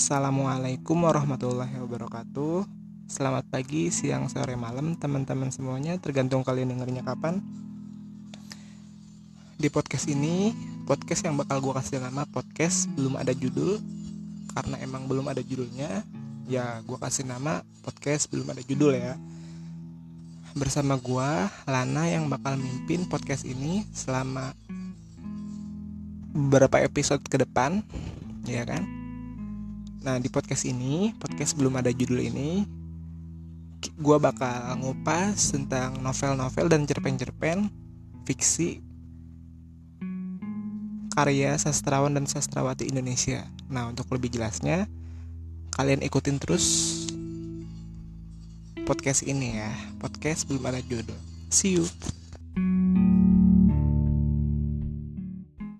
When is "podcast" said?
9.68-10.08, 10.88-11.28, 12.32-12.88, 17.84-18.32, 23.04-23.44, 30.32-30.64, 31.20-31.52, 48.88-49.20, 50.00-50.48